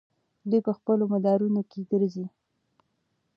[0.49, 2.25] دوی په خپلو مدارونو کې ګرځي.